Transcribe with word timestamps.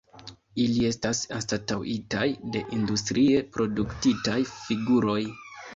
Ili 0.61 0.87
estas 0.91 1.21
anstataŭitaj 1.35 2.25
de 2.57 2.65
industrie 2.79 3.47
produktitaj 3.59 4.41
figuroj. 4.59 5.21